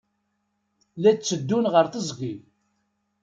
La 1.03 1.11
tteddun 1.13 1.65
ɣer 1.73 1.85
teẓgi. 1.87 2.33